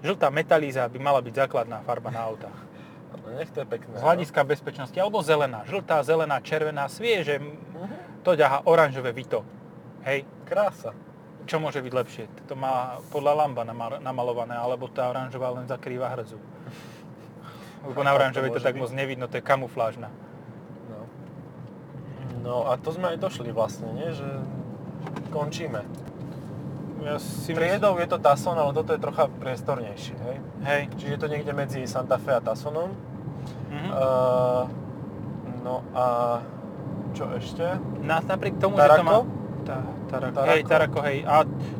[0.00, 2.58] Žltá metalíza by mala byť základná farba na autách.
[3.28, 3.92] No nech to je pekné.
[3.92, 4.48] Z hľadiska no?
[4.48, 4.96] bezpečnosti.
[4.96, 5.60] Alebo zelená.
[5.68, 6.88] Žltá, zelená, červená.
[6.88, 7.42] Svieže.
[7.44, 7.88] Uh-huh.
[8.24, 9.44] To ďaha oranžové vito.
[10.08, 10.24] Hej.
[10.48, 10.96] Krása.
[11.44, 12.24] Čo môže byť lepšie?
[12.48, 13.64] To má podľa lamba
[14.00, 16.36] namalované, alebo tá oranžová len zakrýva hrzu.
[17.88, 18.82] Lebo na oranžovej to, to tak byť?
[18.84, 20.12] moc nevidno, to je kamuflážna.
[22.48, 22.64] No.
[22.64, 24.08] a to sme aj došli vlastne, nie?
[24.08, 24.28] Že
[25.28, 25.84] končíme.
[27.04, 30.36] Ja si Triedou je to Tasson, ale toto je trocha priestornejšie, hej?
[30.66, 30.82] Hej.
[30.98, 32.90] Čiže je to niekde medzi Santa Fe a Tassonom.
[33.70, 33.90] Mm-hmm.
[33.92, 34.64] Uh,
[35.62, 36.04] no a
[37.14, 37.78] čo ešte?
[38.02, 38.96] Na, napriek tomu, Tarako?
[38.96, 39.16] že to má...
[39.68, 39.76] Ta,
[40.08, 40.34] tarako.
[40.34, 40.48] tarako.
[40.48, 41.18] Hej, Tarako, hej.
[41.28, 41.34] A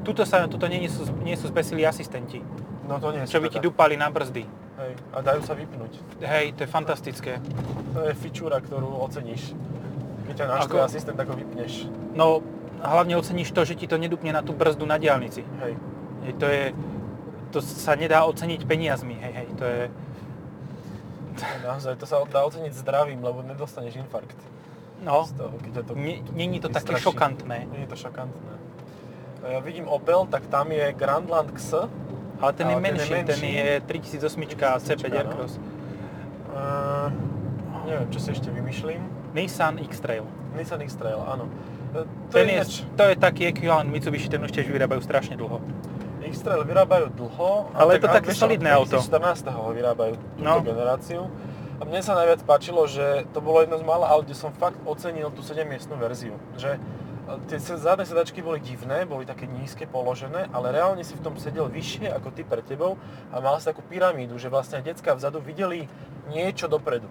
[0.05, 2.45] tuto, sa, tuto nie, sú, nie sú zbesili asistenti.
[2.85, 4.45] No to nie Čo by ti dupali na brzdy.
[4.79, 6.23] Hej, a dajú sa vypnúť.
[6.23, 7.33] Hej, to je fantastické.
[7.97, 9.57] To je fičúra, ktorú oceníš.
[10.37, 10.85] Naštve ako...
[10.85, 11.89] asistent, ako vypneš.
[12.13, 12.45] No,
[12.83, 15.43] hlavne oceníš to, že ti to nedupne na tú brzdu na diálnici.
[15.65, 15.73] Hej.
[16.27, 16.65] hej to je,
[17.55, 19.81] to sa nedá oceniť peniazmi, hej, hej, to je...
[21.63, 24.37] Naozaj, to sa dá oceniť zdravím, lebo nedostaneš infarkt.
[24.99, 25.95] No, z toho, keď to
[26.35, 27.71] není to také šokantné.
[27.71, 28.59] Nie je to šokantné.
[29.47, 31.87] Ja vidím Opel, tak tam je Grandland X.
[32.43, 33.69] Ale ten, ale je, menší, ten je menší, ten je
[34.19, 35.55] 3008 C5 Aircross.
[35.55, 35.79] No.
[36.59, 37.09] Uh,
[37.87, 39.18] neviem, čo si ešte vymýšľam.
[39.33, 40.25] Nissan X-Trail.
[40.57, 41.49] Nissan X-Trail, áno.
[41.93, 42.65] To, ten je, je,
[42.97, 45.61] to je taký ekvivalent Mitsubishi, ten už tiež vyrábajú strašne dlho.
[46.29, 47.73] X-Trail vyrábajú dlho.
[47.73, 49.01] Ale je to také solidné auto.
[49.01, 50.61] 2014 ho vyrábajú túto no.
[50.61, 51.33] generáciu.
[51.79, 54.77] A mne sa najviac páčilo, že to bolo jedno z mála aut, kde som fakt
[54.83, 56.35] ocenil tú 7-miestnú verziu.
[56.59, 56.77] Že
[57.47, 61.69] tie zadné sedačky boli divné, boli také nízke položené, ale reálne si v tom sedel
[61.69, 62.97] vyššie ako ty pred tebou
[63.31, 65.87] a mal si takú pyramídu, že vlastne decka vzadu videli
[66.33, 67.07] niečo dopredu.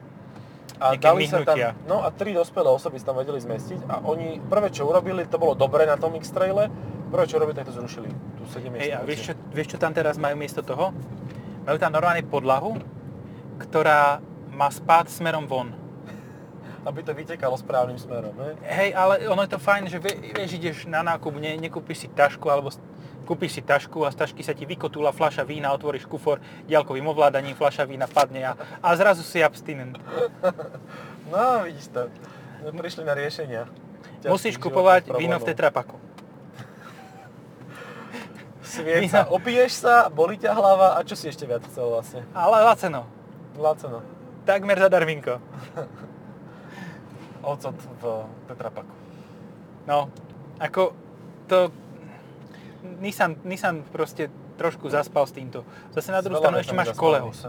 [0.78, 1.58] A dali sa tam,
[1.90, 5.42] no a tri dospelé osoby sa tam vedeli zmestiť a oni prvé čo urobili, to
[5.42, 6.70] bolo dobre na tom X-Traile,
[7.10, 9.90] prvé čo urobili, tak to zrušili, tú 7 Hej, a vieš čo, vieš čo tam
[9.98, 10.94] teraz majú miesto toho?
[11.66, 12.78] Majú tam normálne podlahu,
[13.58, 14.22] ktorá
[14.54, 15.74] má spád smerom von.
[16.88, 18.54] Aby to vytekalo správnym smerom, ne?
[18.62, 22.46] Hej, ale ono je to fajn, že vieš, ideš na nákup, ne, nekúpiš si tašku
[22.54, 22.70] alebo
[23.28, 26.40] kúpiš si tašku a z tašky sa ti vykotúla fľaša vína, otvoríš kufor
[26.72, 30.00] diaľkovým ovládaním, fľaša vína padne a, a zrazu si abstinent.
[31.28, 32.08] No, vidíš to.
[32.64, 33.68] My prišli na riešenia.
[34.32, 36.00] Musíš kupovať víno v tetrapaku.
[38.72, 42.24] Svieť sa, opiješ sa, boli ťa hlava a čo si ešte viac chcel vlastne?
[42.32, 43.12] Ale laceno.
[43.60, 44.00] Laceno.
[44.48, 45.44] Takmer za darvinko.
[47.52, 48.04] Ocot v
[48.48, 48.94] tetrapaku.
[49.84, 50.08] No,
[50.64, 50.96] ako
[51.52, 51.76] to
[52.84, 55.62] Nissan, Nissan proste trošku zaspal s týmto.
[55.94, 57.46] Zase na druhú stranu ešte máš Koleos.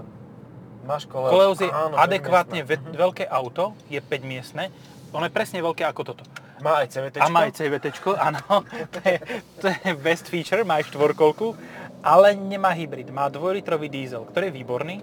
[0.84, 1.32] Máš Koleos.
[1.32, 4.72] Koleos je áno, adekvátne ve- veľké auto, je 5 miestne.
[5.12, 6.24] Ono je presne veľké ako toto.
[6.58, 7.16] Má aj CVT.
[7.22, 7.86] A má aj CVT,
[8.18, 8.40] áno.
[8.94, 9.16] to, je,
[9.62, 11.54] to je best feature, má aj štvorkolku,
[12.02, 13.08] ale nemá hybrid.
[13.14, 14.96] Má 2-litrový diesel, ktorý je výborný.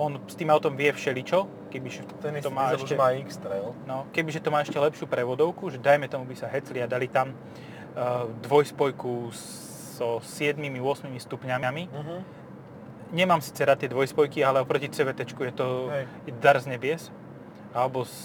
[0.00, 3.76] On s tým autom vie všeličo, kebyže Ten to má ešte, má X-Trail.
[3.84, 7.06] No, kebyže to má ešte lepšiu prevodovku, že dajme tomu by sa hecli a dali
[7.12, 7.36] tam
[8.42, 9.32] dvojspojku
[9.96, 11.82] so 7-8 stupňami.
[11.92, 12.20] Uh-huh.
[13.12, 16.04] Nemám síce rád tie dvojspojky, ale oproti CVT je to Hej.
[16.40, 17.12] dar z nebies.
[17.76, 18.16] Alebo z,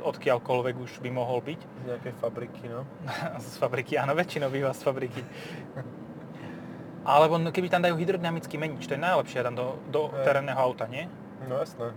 [0.00, 1.60] odkiaľkoľvek už by mohol byť.
[1.60, 2.88] Z nejakej fabriky, no.
[3.44, 5.20] z fabriky, áno, väčšinou býva z fabriky.
[7.04, 10.88] Alebo no, keby tam dajú hydrodynamický menič, to je najlepšie tam do, do terénneho auta,
[10.88, 11.04] nie?
[11.44, 11.92] No jasné.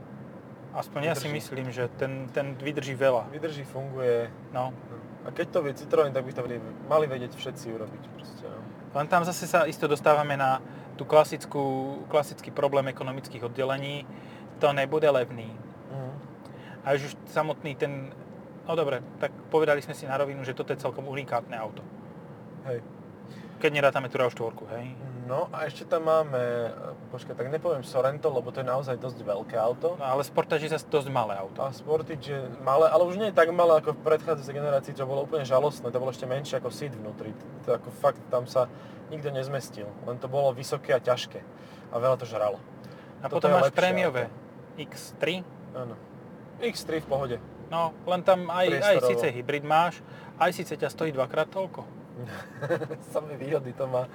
[0.75, 1.09] Aspoň vydrží.
[1.09, 3.31] ja si myslím, že ten, ten vydrží veľa.
[3.31, 4.27] Vydrží, funguje.
[4.51, 4.75] No.
[5.27, 6.47] A keď to vie Citroën, tak by to
[6.87, 8.03] mali vedieť všetci urobiť.
[8.15, 8.63] Proste, no.
[8.95, 10.63] Len tam zase sa isto dostávame na
[10.95, 14.07] tú klasickú, klasický problém ekonomických oddelení.
[14.63, 15.51] To nebude levný.
[15.91, 16.13] Uh-huh.
[16.87, 18.09] A už samotný ten...
[18.63, 21.83] No dobre, tak povedali sme si na rovinu, že toto je celkom unikátne auto.
[22.65, 22.81] Hej.
[23.57, 24.85] Keď nerátame tú RAV4, hej?
[25.27, 26.71] No a ešte tam máme,
[27.11, 29.99] počkaj, tak nepoviem Sorento, lebo to je naozaj dosť veľké auto.
[29.99, 31.59] No ale Sportage je zase dosť malé auto.
[31.59, 35.03] A Sportage je malé, ale už nie je tak malé ako v predchádzajúcej generácii, čo
[35.03, 35.91] bolo úplne žalostné.
[35.91, 37.35] To bolo ešte menšie ako Seat vnútri.
[37.67, 38.71] To ako fakt, tam sa
[39.11, 39.91] nikto nezmestil.
[40.07, 41.43] Len to bolo vysoké a ťažké.
[41.91, 42.63] A veľa to žralo.
[43.19, 44.31] A Toto potom máš prémiové
[44.79, 45.43] X3.
[45.75, 45.99] Áno.
[46.63, 47.37] X3 v pohode.
[47.67, 49.99] No, len tam aj, aj síce hybrid máš,
[50.39, 51.96] aj síce ťa stojí dvakrát toľko.
[53.13, 54.09] Samé výhody to má.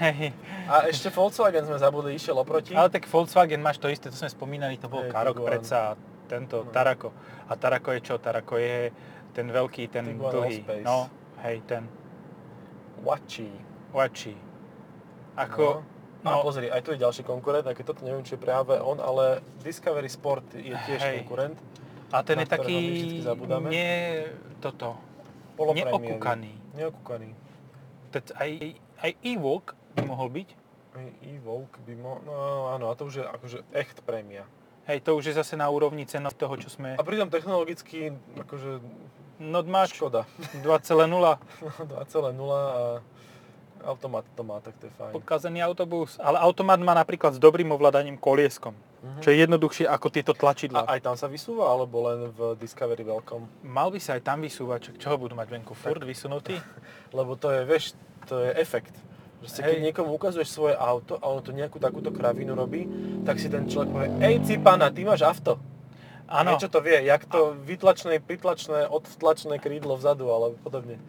[0.00, 0.32] Hej.
[0.66, 2.72] A ešte Volkswagen sme zabudli, išiel oproti.
[2.72, 5.94] Ale tak Volkswagen máš to isté, to sme spomínali, to bol hey, Karok predsa,
[6.30, 6.70] tento no.
[6.72, 7.10] Tarako.
[7.50, 8.14] A Tarako je čo?
[8.16, 8.94] Tarako je
[9.36, 10.62] ten veľký, ten Tiguan dlhý.
[10.82, 11.10] No,
[11.44, 11.86] hej, ten.
[13.02, 13.50] Wachi.
[13.92, 14.34] Wachi.
[15.36, 15.84] Ako...
[15.84, 15.98] No.
[16.20, 16.36] No.
[16.36, 19.00] A pozri, aj tu je ďalší konkurent, aj keď toto neviem, či je práve on,
[19.00, 21.24] ale Discovery Sport je tiež hej.
[21.24, 21.56] konkurent.
[22.12, 22.76] A ten je taký,
[23.72, 24.28] nie
[24.60, 25.00] toto,
[25.56, 26.59] neokúkaný.
[26.74, 27.34] Neokúkaný.
[28.10, 28.50] Teď aj,
[29.02, 30.48] aj e-walk by mohol byť.
[30.98, 32.34] Aj e-walk by mohol, no
[32.74, 34.46] áno, a to už je akože echt prémia.
[34.90, 36.98] Hej, to už je zase na úrovni cena toho, čo sme...
[36.98, 38.82] A pritom technologicky, akože...
[39.38, 40.26] No máš škoda.
[40.66, 40.66] 2,0.
[40.66, 41.38] 2,0
[42.50, 42.98] a
[43.84, 45.12] automat to má, tak to je fajn.
[45.14, 48.76] Podkazený autobus, ale automat má napríklad s dobrým ovládaním kolieskom.
[49.00, 50.84] Čo je jednoduchšie ako tieto tlačidla.
[50.84, 53.64] A aj tam sa vysúva, alebo len v Discovery veľkom?
[53.64, 55.72] Mal by sa aj tam vysúvať, čo ho budú mať venku?
[55.72, 56.60] Furt vysunutý?
[57.16, 57.96] Lebo to je, vieš,
[58.28, 58.92] to je efekt.
[59.40, 62.84] Proste, keď niekomu ukazuješ svoje auto a ono to nejakú takúto kravinu robí,
[63.24, 65.56] tak si ten človek povie, ej cipana, ty máš auto.
[66.28, 66.54] Áno.
[66.54, 71.00] Niečo to vie, jak to vytlačné, pritlačné, odtlačné krídlo vzadu, alebo podobne.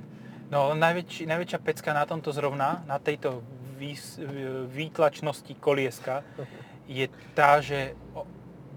[0.48, 3.44] No, najväčší, najväčšia pecka na tomto zrovna, na tejto
[4.72, 6.24] výtlačnosti kolieska,
[6.92, 7.96] je tá, že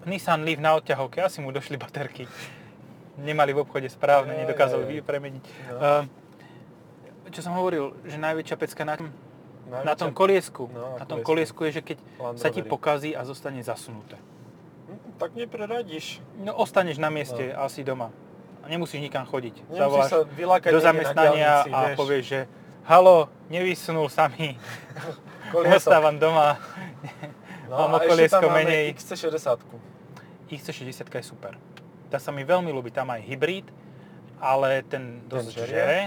[0.04, 2.28] Nissan Leaf na odťahovke, asi mu došli baterky.
[3.16, 5.02] nemali v obchode správne, nedokázali je, je.
[5.02, 5.44] premeniť.
[5.70, 5.78] No.
[5.78, 6.02] Uh,
[7.28, 8.98] čo som hovoril, že najväčšia pecka na,
[9.80, 11.62] na tom Najväčšia- koliesku, No, na na tom koliesku.
[11.64, 14.18] je, že keď Land sa ti pokazí a zostane zasunuté.
[14.84, 16.18] Hm, Tak nepreradíš.
[16.36, 18.10] No ostaneš na mieste, asi doma.
[18.64, 19.62] Nemusíš nikam chodiť.
[19.62, 21.96] Nemusíš Zavoláš sa vylákať do na zamestnania a vieš.
[21.96, 22.40] povieš, že
[22.82, 24.58] halo, nevysunul sa mi,
[25.52, 25.78] Koliesok.
[25.80, 26.56] ostávam doma.
[27.68, 28.84] mám No a ešte koliesko tam máme menej.
[28.96, 29.48] XC60.
[30.50, 31.52] XC60 je super.
[32.12, 33.66] Tá sa mi veľmi ľúbi, tam aj hybrid,
[34.38, 35.72] ale ten dosť žerie?
[35.72, 36.00] žere.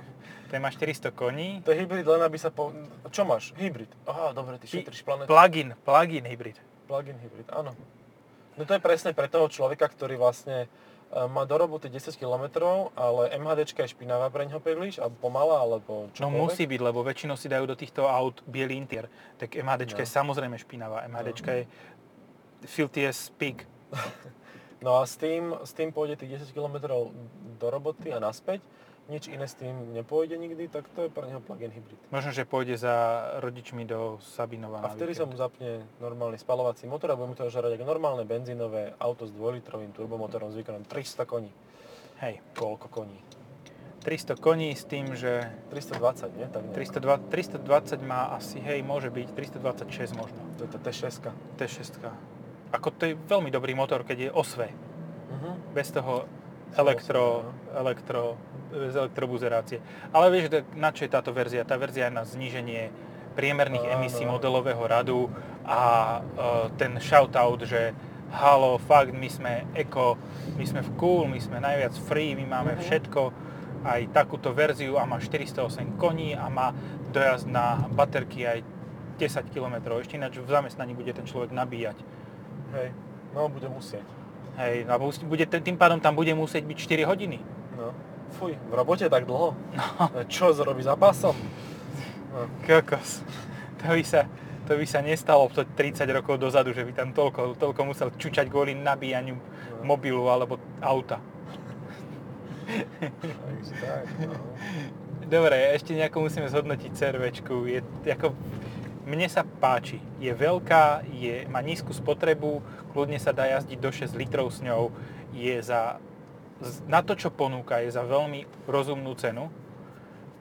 [0.50, 1.62] Ten má 400 koní.
[1.62, 2.74] To je hybrid len aby sa po...
[3.14, 3.54] Čo máš?
[3.54, 3.86] Hybrid.
[4.02, 5.30] Aha, dobre, ty šetríš planetu.
[5.30, 6.58] Plug-in, plug-in hybrid.
[6.90, 7.70] Plug-in hybrid, áno.
[8.58, 10.66] No to je presne pre toho človeka, ktorý vlastne
[11.26, 12.46] má do roboty 10 km,
[12.94, 16.38] ale MHDčka je špinavá pre neho príliš, alebo pomalá, alebo No čokoľvek.
[16.38, 19.10] musí byť, lebo väčšinou si dajú do týchto aut biely interiér.
[19.36, 20.04] Tak MHDčka No.
[20.04, 21.02] je samozrejme špinavá.
[21.04, 21.62] MHDčka je
[22.64, 23.66] filthy as pig.
[24.80, 26.80] No a s tým, s tým pôjde tých 10 km
[27.60, 28.64] do roboty a naspäť.
[29.10, 31.98] Nič iné s tým nepôjde nikdy, tak to je pre neho plug-in hybrid.
[32.14, 34.86] Možno, že pôjde za rodičmi do Sabinova.
[34.86, 38.22] A vtedy sa mu zapne normálny spalovací motor a bude mu to žerať ako normálne
[38.22, 41.50] benzínové auto s 2-litrovým turbomotorom s výkonom 300 koní.
[42.22, 43.18] Hej, Koľko koní?
[44.06, 45.44] 300 koní s tým, že
[45.74, 46.46] 320, nie?
[46.46, 46.78] Tak nejako.
[46.78, 50.40] 320, 320 má asi, hej, môže byť 326 možno.
[50.56, 51.34] To je tá T6.
[51.58, 51.98] T6.
[52.70, 54.70] Ako to je veľmi dobrý motor, keď je osve.
[55.34, 55.74] Mhm.
[55.74, 56.30] Bez toho
[56.78, 58.38] elektro, elektro,
[58.70, 59.82] bez elektrobuzerácie.
[60.10, 61.66] Ale vieš, na čo je táto verzia?
[61.66, 62.90] Tá verzia je na zníženie
[63.34, 63.94] priemerných Áno.
[63.98, 65.30] emisí modelového radu
[65.62, 65.80] a
[66.18, 66.20] e,
[66.74, 67.94] ten shoutout, že
[68.30, 70.14] halo, fakt, my sme eko,
[70.54, 72.82] my sme v cool, my sme najviac free, my máme Mhm.
[72.82, 73.22] všetko,
[73.80, 76.70] aj takúto verziu a má 408 koní a má
[77.10, 78.60] dojazd na baterky aj
[79.16, 79.96] 10 km.
[79.98, 81.96] Ešte ináč v zamestnaní bude ten človek nabíjať.
[82.76, 82.92] Hej,
[83.32, 84.04] no bude musieť.
[84.60, 87.40] Hej, alebo bude, tým pádom tam bude musieť byť 4 hodiny.
[87.78, 87.94] No.
[88.38, 89.56] Fuj, v robote tak dlho?
[89.74, 90.24] No.
[90.30, 91.34] Čo, zrobí za pásom?
[92.30, 92.46] No.
[92.62, 93.26] Kokos.
[93.82, 94.28] To by sa,
[94.68, 98.46] to by sa nestalo to 30 rokov dozadu, že by tam toľko, toľko musel čučať
[98.46, 99.34] kvôli nabíjaniu
[99.82, 101.18] mobilu alebo auta.
[103.10, 104.36] Takže tak, no.
[105.26, 107.54] Dobre, ešte nejako musíme zhodnotiť CRVčku.
[107.66, 108.34] Je, ako,
[109.06, 109.98] mne sa páči.
[110.22, 112.62] Je veľká, je, má nízku spotrebu,
[112.94, 114.94] kľudne sa dá jazdiť do 6 litrov s ňou.
[115.34, 115.98] Je za,
[116.84, 119.48] na to, čo ponúka, je za veľmi rozumnú cenu.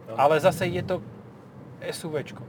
[0.09, 0.95] Ale zase je to
[1.79, 2.43] SUVčko.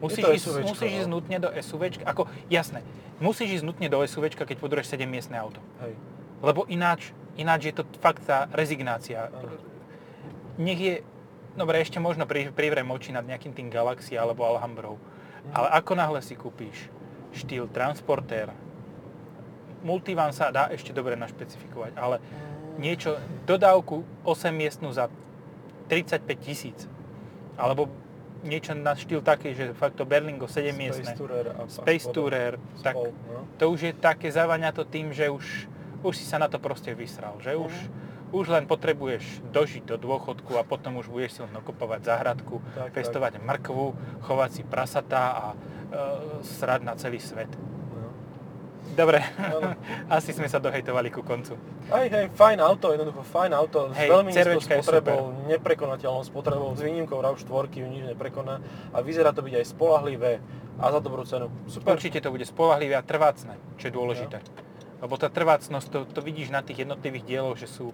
[0.00, 0.98] Musíš, to ísť, SUVčko, musíš no.
[1.00, 2.02] ísť nutne do SUVčka.
[2.08, 2.80] Ako, jasné,
[3.20, 5.60] musíš ísť nutne do SUVčka, keď podoruješ 7 miestne auto.
[5.84, 5.92] Hej.
[6.40, 9.28] Lebo ináč, ináč je to fakt tá rezignácia.
[9.28, 9.60] Áno.
[10.56, 10.94] Nech je,
[11.56, 14.96] dobre, ešte možno pri, privrem oči nad nejakým tým Galaxy alebo Alhambrou.
[14.96, 15.52] Mhm.
[15.52, 16.88] Ale ako náhle si kúpíš
[17.30, 18.50] štýl Transporter,
[19.80, 22.20] Multivan sa dá ešte dobre našpecifikovať, ale
[22.80, 25.12] niečo, dodávku 8 miestnu za
[25.86, 26.88] 35 tisíc.
[27.60, 27.92] Alebo
[28.40, 31.04] niečo na štýl taký, že fakt to Berlingo 7 miestne.
[31.04, 33.44] Space Tourer Space Tourer, tak spol, no.
[33.60, 35.68] to už je také zavania to tým, že už,
[36.00, 38.32] už si sa na to proste vysral, že už, Mhm.
[38.32, 42.96] už len potrebuješ dožiť do dôchodku a potom už budeš si len okupovať záhradku, Tak,
[42.96, 43.84] pestovať mrkvu,
[44.24, 45.56] chovať si prasatá a e,
[46.46, 47.50] srať na celý svet.
[48.96, 49.22] Dobre,
[50.16, 51.54] asi sme sa dohejtovali ku koncu.
[51.90, 56.80] Hej, hej, fajn auto, jednoducho fajn auto, Hej, s veľmi nízkou spotrebou, neprekonateľnou spotrebou, s
[56.82, 58.58] výnimkou RAV4 ju nič neprekoná
[58.90, 60.32] a vyzerá to byť aj spolahlivé
[60.80, 61.52] a za dobrú cenu.
[61.68, 61.94] Super.
[61.94, 64.40] Určite to bude spolahlivé a trvácne, čo je dôležité.
[65.00, 67.92] Lebo tá trvácnosť, to, to vidíš na tých jednotlivých dieloch, že sú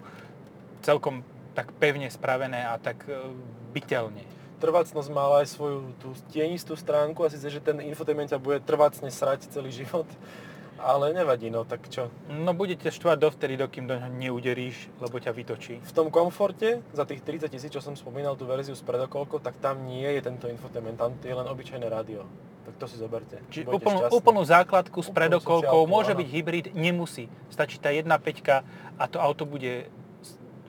[0.83, 1.23] celkom
[1.55, 3.33] tak pevne spravené a tak e,
[3.73, 4.23] bytelne.
[4.61, 9.09] Trvácnosť má aj svoju tú tienistú stránku a síce, že ten infotainment ťa bude trvácne
[9.09, 10.05] srať celý život.
[10.77, 12.13] Ale nevadí, no tak čo.
[12.29, 15.81] No budete štvať dovtedy, dokým do ňoho neuderíš, lebo ťa vytočí.
[15.81, 19.57] V tom komforte, za tých 30 tisíc, čo som spomínal, tú verziu s predokolkou, tak
[19.59, 22.29] tam nie je tento infotainment, tam je len obyčajné rádio.
[22.67, 23.39] Tak to si zoberte.
[23.49, 26.21] Čiže úplnú, úplnú základku s predokolkou, môže áno.
[26.21, 27.31] byť hybrid, nemusí.
[27.49, 28.11] Stačí tá 1.5
[28.99, 29.87] a to auto bude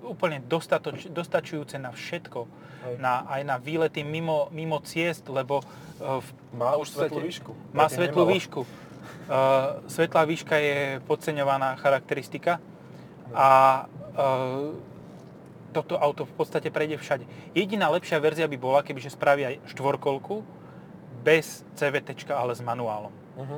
[0.07, 2.47] úplne dostatoč, dostačujúce na všetko.
[2.87, 2.95] Hej.
[3.03, 5.65] Na, aj na výlety mimo, mimo ciest, lebo e,
[5.99, 7.51] v Má už svetlú výšku.
[7.75, 8.61] Má svetlú výšku.
[9.27, 12.63] Uh, svetlá výška je podceňovaná charakteristika
[13.35, 13.83] a
[14.15, 14.71] uh,
[15.75, 17.27] toto auto v podstate prejde všade.
[17.51, 20.41] Jediná lepšia verzia by bola, kebyže spravia aj štvorkolku
[21.27, 23.11] bez CVT, ale s manuálom.
[23.35, 23.57] Mhm.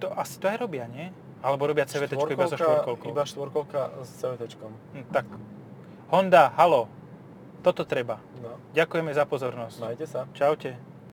[0.00, 1.12] To asi to aj robia, nie?
[1.40, 3.08] Alebo robia CVT iba so štvorkolkou.
[3.12, 4.60] Iba štvorkolka s CVT.
[4.96, 5.24] Hm, tak
[6.10, 6.90] Honda, halo,
[7.62, 8.18] toto treba.
[8.42, 9.76] No, Ďakujeme za pozornosť.
[9.78, 10.26] majte sa.
[10.34, 10.74] Čaute.